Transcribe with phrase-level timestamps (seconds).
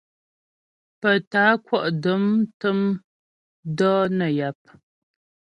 [1.01, 2.23] Pə tá'a kwɔ' dəm
[2.59, 2.79] tə̂m
[3.77, 4.59] dɔ̌ nə́ yap.